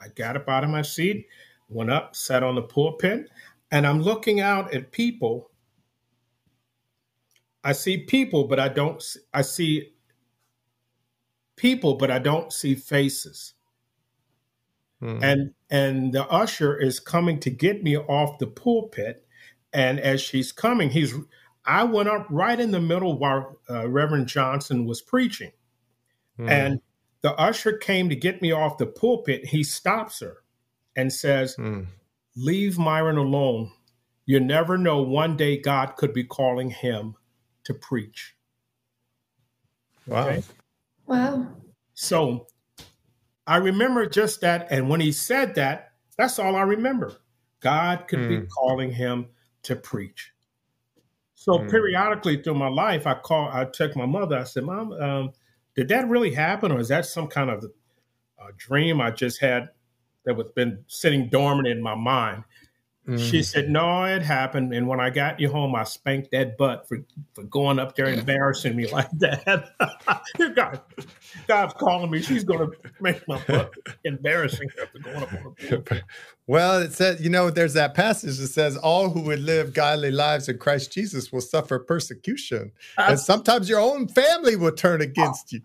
[0.01, 1.27] I got up out of my seat,
[1.69, 3.29] went up, sat on the pulpit,
[3.73, 5.51] and I'm looking out at people.
[7.65, 9.03] I see people, but I don't.
[9.35, 9.95] I see
[11.57, 13.55] people, but I don't see faces.
[15.03, 15.23] Mm.
[15.23, 19.27] And and the usher is coming to get me off the pulpit,
[19.73, 21.15] and as she's coming, he's
[21.65, 25.53] I went up right in the middle while uh, Reverend Johnson was preaching,
[26.39, 26.51] mm.
[26.51, 26.81] and
[27.23, 29.47] the usher came to get me off the pulpit.
[29.47, 30.39] He stops her
[30.95, 31.87] and says, mm.
[32.37, 33.73] "Leave Myron alone.
[34.27, 35.03] You never know.
[35.03, 37.15] One day God could be calling him
[37.65, 38.35] to preach."
[40.07, 40.29] Wow.
[40.29, 40.43] Okay?
[41.07, 41.47] Wow.
[41.95, 42.47] So
[43.51, 44.69] I remember just that.
[44.71, 47.15] And when he said that, that's all I remember.
[47.59, 48.29] God could mm.
[48.29, 48.45] be hmm.
[48.47, 49.27] calling him
[49.65, 50.31] to preach.
[51.35, 51.69] So mm.
[51.69, 54.39] periodically through my life, I call, I check my mother.
[54.39, 55.33] I said, "Mom, um,
[55.75, 59.71] did that really happen, or is that some kind of a dream I just had
[60.25, 62.45] that was been sitting dormant in my mind?"
[63.07, 63.41] She mm-hmm.
[63.43, 64.75] said, No, it happened.
[64.75, 66.99] And when I got you home, I spanked that butt for,
[67.33, 69.71] for going up there embarrassing me like that.
[70.55, 70.81] God,
[71.49, 72.21] God's calling me.
[72.21, 73.73] She's going to make my butt
[74.05, 76.03] embarrassing after going up on the
[76.47, 80.11] Well, it said, you know, there's that passage that says, All who would live godly
[80.11, 82.71] lives in Christ Jesus will suffer persecution.
[82.99, 85.63] And sometimes your own family will turn against you.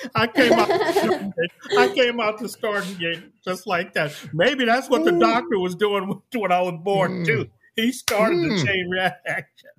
[0.14, 0.70] I came out.
[1.78, 4.12] I came out the starting gate just like that.
[4.32, 7.26] Maybe that's what the doctor was doing when I was born mm.
[7.26, 7.48] too.
[7.76, 8.58] He started mm.
[8.58, 9.70] the chain reaction.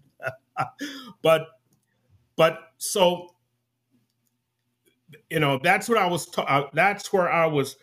[1.22, 1.48] but,
[2.36, 3.36] but so
[5.30, 6.28] you know that's what I was.
[6.28, 7.78] Ta- uh, that's where I was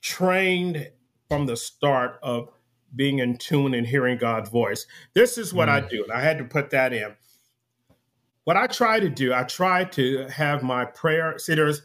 [0.00, 0.90] trained
[1.28, 2.50] from the start of
[2.94, 4.86] being in tune and hearing God's voice.
[5.14, 5.72] This is what mm.
[5.72, 6.02] I do.
[6.04, 7.14] And I had to put that in
[8.48, 11.38] what I try to do, I try to have my prayer.
[11.38, 11.82] See, there's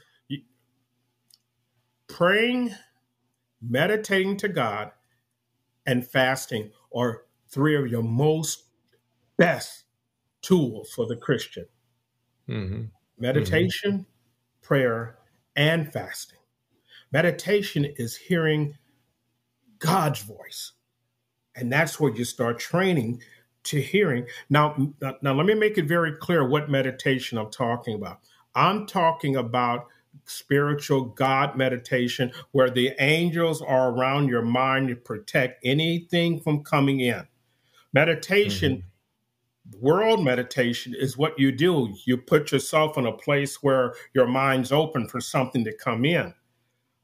[2.08, 2.74] praying,
[3.62, 4.92] meditating to God,
[5.86, 8.64] and fasting are three of your most
[9.36, 9.84] best
[10.42, 11.66] tools for the Christian.
[12.48, 12.84] Mm-hmm.
[13.20, 14.02] Meditation, mm-hmm.
[14.62, 15.18] prayer,
[15.58, 16.40] and fasting.
[17.12, 18.76] Meditation is hearing
[19.80, 20.72] God's voice.
[21.58, 23.22] And that's where you start training
[23.64, 24.26] to hearing.
[24.50, 24.76] Now,
[25.22, 28.20] now let me make it very clear what meditation I'm talking about.
[28.56, 29.88] I'm talking about
[30.26, 37.00] spiritual God meditation where the angels are around your mind to protect anything from coming
[37.00, 37.28] in.
[37.94, 38.84] Meditation,
[39.70, 39.86] mm-hmm.
[39.86, 41.94] world meditation, is what you do.
[42.06, 46.34] You put yourself in a place where your mind's open for something to come in.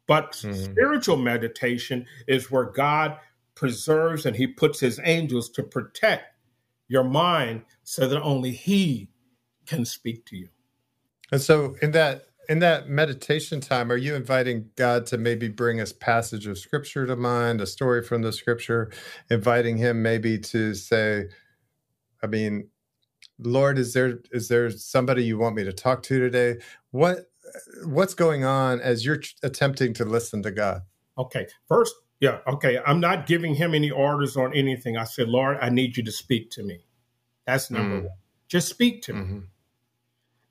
[0.07, 0.53] But mm-hmm.
[0.53, 3.17] spiritual meditation is where God
[3.55, 6.33] preserves and he puts his angels to protect
[6.89, 9.07] your mind so that only he
[9.65, 10.49] can speak to you.
[11.31, 15.79] And so in that in that meditation time, are you inviting God to maybe bring
[15.79, 18.91] us passage of scripture to mind, a story from the scripture,
[19.29, 21.25] inviting him maybe to say,
[22.23, 22.67] I mean,
[23.37, 26.59] Lord, is there is there somebody you want me to talk to today?
[26.89, 27.29] What
[27.85, 30.81] what's going on as you're attempting to listen to God?
[31.19, 31.47] Okay.
[31.67, 32.79] First, yeah, okay.
[32.85, 34.97] I'm not giving him any orders on anything.
[34.97, 36.85] I said, Lord, I need you to speak to me.
[37.45, 38.03] That's number mm.
[38.03, 38.17] one.
[38.47, 39.33] Just speak to mm-hmm.
[39.35, 39.41] me.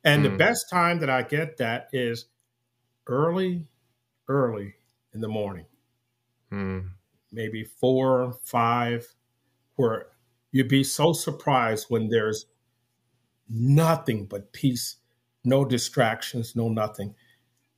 [0.04, 0.30] And mm.
[0.30, 2.26] the best time that I get that is
[3.06, 3.66] early,
[4.28, 4.74] early
[5.12, 5.66] in the morning.
[6.50, 6.90] Mm.
[7.30, 9.06] Maybe four, five,
[9.76, 10.06] where
[10.50, 12.46] you'd be so surprised when there's
[13.48, 14.96] nothing but peace,
[15.44, 17.14] no distractions, no nothing.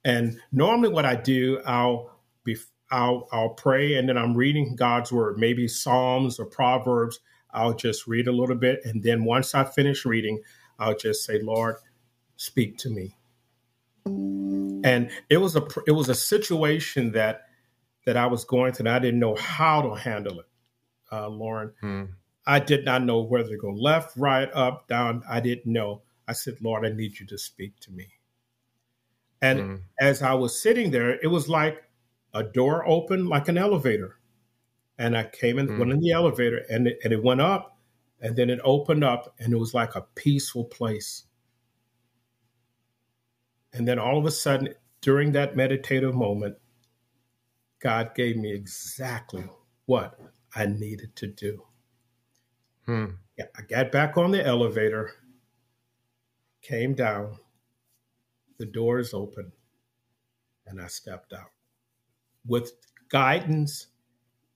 [0.05, 2.57] And normally what I do, I'll be
[2.91, 7.21] I'll I'll pray and then I'm reading God's word, maybe Psalms or Proverbs.
[7.53, 10.41] I'll just read a little bit and then once I finish reading,
[10.79, 11.77] I'll just say, "Lord,
[12.37, 13.17] speak to me."
[14.07, 17.47] And it was a it was a situation that
[18.07, 20.47] that I was going through and I didn't know how to handle it.
[21.13, 22.05] Uh, Lauren, hmm.
[22.47, 25.23] I did not know whether to go left, right, up, down.
[25.29, 26.03] I didn't know.
[26.27, 28.09] I said, "Lord, I need you to speak to me."
[29.43, 29.77] And hmm.
[30.01, 31.83] as I was sitting there, it was like
[32.35, 34.17] a door opened like an elevator.
[34.99, 35.79] And I came in, mm.
[35.79, 37.79] went in the elevator, and it, and it went up,
[38.21, 41.25] and then it opened up, and it was like a peaceful place.
[43.73, 46.57] And then all of a sudden, during that meditative moment,
[47.81, 49.45] God gave me exactly
[49.87, 50.21] what
[50.55, 51.65] I needed to do.
[52.85, 53.07] Hmm.
[53.39, 55.13] Yeah, I got back on the elevator,
[56.61, 57.39] came down,
[58.59, 59.53] the doors open,
[60.67, 61.53] and I stepped out
[62.47, 62.73] with
[63.09, 63.89] guidance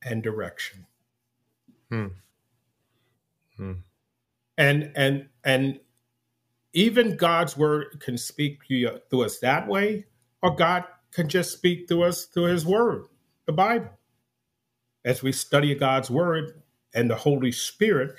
[0.03, 0.87] and direction.
[1.91, 2.07] Hmm.
[3.57, 3.73] Hmm.
[4.57, 5.81] And and and
[6.73, 10.07] even God's word can speak through us that way,
[10.43, 13.07] or God can just speak through us through His Word,
[13.47, 13.91] the Bible.
[15.05, 16.63] As we study God's Word
[16.93, 18.17] and the Holy Spirit,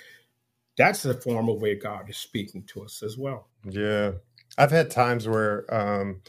[0.78, 3.50] that's the form of way God is speaking to us as well.
[3.70, 4.14] Yeah,
[4.58, 6.22] I've had times where um,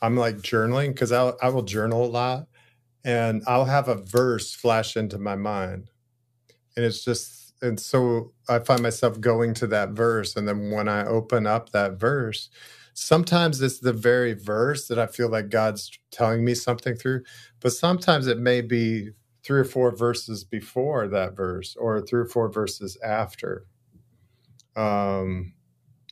[0.00, 2.48] I'm like journaling because I I will journal a lot,
[3.04, 5.90] and I'll have a verse flash into my mind,
[6.76, 10.88] and it's just and so I find myself going to that verse, and then when
[10.88, 12.50] I open up that verse,
[12.94, 17.22] sometimes it's the very verse that I feel like God's telling me something through,
[17.60, 19.10] but sometimes it may be
[19.44, 23.66] three or four verses before that verse or three or four verses after.
[24.76, 25.52] Um,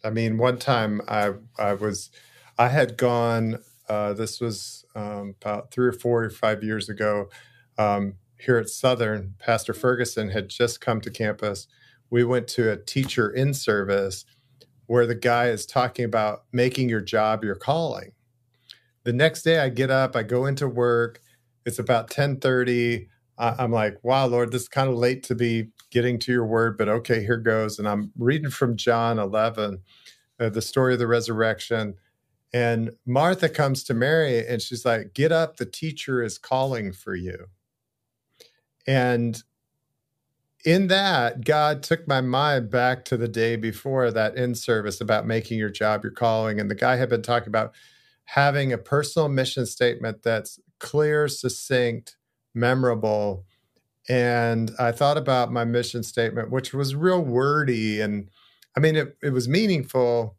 [0.04, 2.10] I mean, one time I I was
[2.58, 3.58] I had gone
[3.92, 7.28] uh, this was um, about three or four or five years ago.
[7.76, 11.66] Um, here at Southern, Pastor Ferguson had just come to campus.
[12.08, 14.24] We went to a teacher in service
[14.86, 18.12] where the guy is talking about making your job your calling.
[19.04, 21.20] The next day I get up, I go into work.
[21.66, 23.08] It's about 1030.
[23.36, 26.78] I'm like, wow, Lord, this is kind of late to be getting to your word,
[26.78, 27.78] but okay, here goes.
[27.78, 29.80] And I'm reading from John 11,
[30.40, 31.94] uh, the story of the resurrection.
[32.52, 37.14] And Martha comes to Mary and she's like, Get up, the teacher is calling for
[37.14, 37.46] you.
[38.86, 39.42] And
[40.64, 45.26] in that, God took my mind back to the day before that in service about
[45.26, 46.60] making your job your calling.
[46.60, 47.72] And the guy had been talking about
[48.24, 52.16] having a personal mission statement that's clear, succinct,
[52.54, 53.44] memorable.
[54.08, 58.00] And I thought about my mission statement, which was real wordy.
[58.00, 58.30] And
[58.76, 60.36] I mean, it, it was meaningful,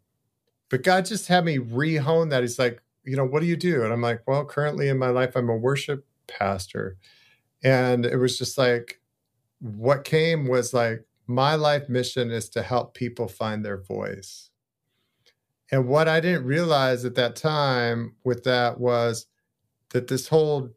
[0.73, 2.41] but God just had me rehone that.
[2.41, 3.83] He's like, you know, what do you do?
[3.83, 6.97] And I'm like, well, currently in my life, I'm a worship pastor.
[7.63, 8.99] And it was just like,
[9.59, 14.49] what came was like, my life mission is to help people find their voice.
[15.71, 19.27] And what I didn't realize at that time with that was
[19.89, 20.71] that this whole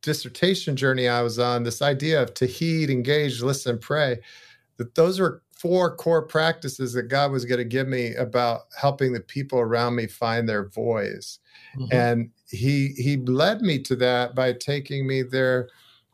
[0.00, 4.20] dissertation journey I was on, this idea of to heed, engage, listen, pray,
[4.76, 9.12] that those were four core practices that God was going to give me about helping
[9.12, 11.38] the people around me find their voice.
[11.76, 11.92] Mm-hmm.
[11.92, 15.68] And he he led me to that by taking me there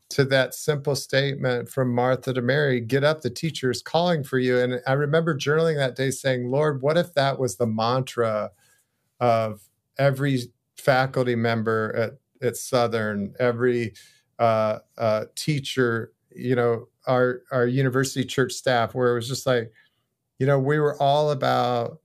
[0.09, 4.39] to that simple statement from Martha to Mary, get up, the teacher is calling for
[4.39, 4.59] you.
[4.59, 8.53] And I remember journaling that day saying, Lord, what if that was the mantra
[9.19, 9.63] of
[9.99, 10.43] every
[10.77, 13.95] faculty member at, at Southern, every
[14.39, 19.73] uh, uh, teacher, you know, our our university church staff where it was just like
[20.39, 22.01] you know we were all about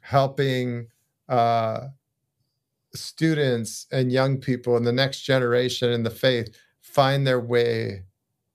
[0.00, 0.86] helping
[1.28, 1.88] uh,
[2.94, 8.02] students and young people and the next generation in the faith find their way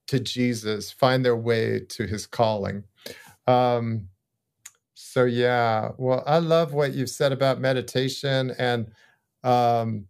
[0.08, 2.84] to Jesus, find their way to his calling.
[3.48, 4.08] Um,
[4.94, 8.54] so, yeah, well, I love what you've said about meditation.
[8.58, 8.92] And
[9.44, 10.06] um,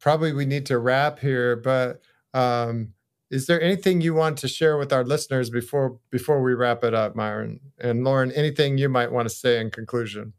[0.00, 2.02] probably we need to wrap here, but
[2.34, 2.92] um,
[3.32, 6.92] is there anything you want to share with our listeners before before we wrap it
[6.92, 8.30] up, Myron and Lauren?
[8.30, 10.34] Anything you might want to say in conclusion?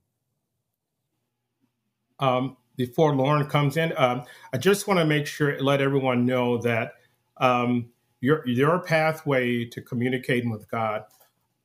[2.20, 6.60] Um, before Lauren comes in, um, I just want to make sure let everyone know
[6.60, 6.94] that
[7.38, 7.90] um,
[8.22, 11.06] your your pathway to communicating with God,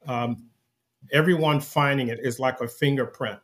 [0.07, 0.49] um,
[1.13, 3.39] everyone finding it is like a fingerprint.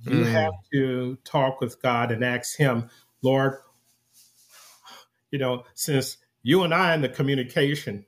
[0.00, 0.32] You mm.
[0.32, 2.90] have to talk with God and ask Him,
[3.22, 3.58] Lord.
[5.30, 8.04] You know, since you and I in the communication.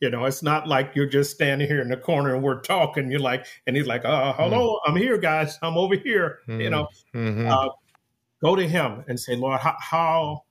[0.00, 3.10] You know, it's not like you're just standing here in the corner and we're talking.
[3.10, 4.78] You're like, and he's like, uh, hello, mm.
[4.86, 5.58] I'm here, guys.
[5.62, 6.40] I'm over here.
[6.48, 6.62] Mm.
[6.62, 7.48] You know, mm-hmm.
[7.48, 7.68] uh,
[8.42, 10.42] go to him and say, Lord, how, how,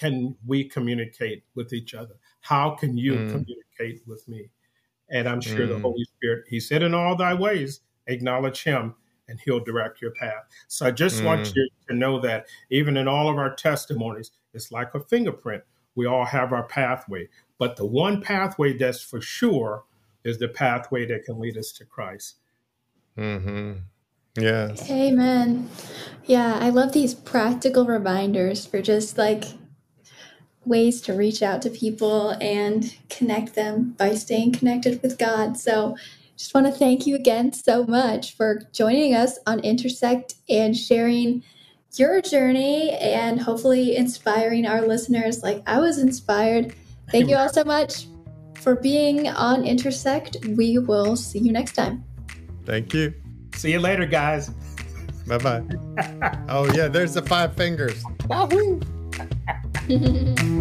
[0.00, 2.14] can we communicate with each other?
[2.40, 3.30] How can you mm.
[3.30, 4.48] communicate with me?
[5.10, 5.82] And I'm sure the mm.
[5.82, 8.94] Holy Spirit, he said, in all thy ways, acknowledge him
[9.28, 10.44] and he'll direct your path.
[10.68, 14.72] So I just want you to know that even in all of our testimonies, it's
[14.72, 15.62] like a fingerprint
[16.00, 17.28] we all have our pathway.
[17.58, 19.84] But the one pathway that's for sure
[20.24, 22.36] is the pathway that can lead us to Christ.
[23.18, 23.72] Mm-hmm.
[24.38, 24.90] Yes.
[24.90, 25.68] Amen.
[26.24, 29.44] Yeah, I love these practical reminders for just like
[30.64, 35.58] ways to reach out to people and connect them by staying connected with God.
[35.58, 35.96] So,
[36.34, 41.44] just want to thank you again so much for joining us on Intersect and sharing
[41.98, 46.74] your journey and hopefully inspiring our listeners like I was inspired.
[47.10, 48.06] Thank you all so much
[48.60, 50.36] for being on Intersect.
[50.44, 52.04] We will see you next time.
[52.64, 53.12] Thank you.
[53.54, 54.50] See you later, guys.
[55.26, 55.62] Bye bye.
[56.48, 58.04] oh, yeah, there's the five fingers.
[58.28, 58.80] Wahoo!